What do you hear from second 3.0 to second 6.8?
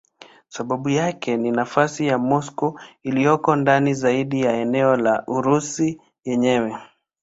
iliyoko ndani zaidi ya eneo la Urusi yenyewe.